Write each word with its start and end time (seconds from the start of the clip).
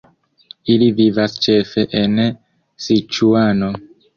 Ili 0.75 0.87
vivas 1.01 1.35
ĉefe 1.47 1.85
en 2.01 2.17
Siĉuano. 2.87 3.71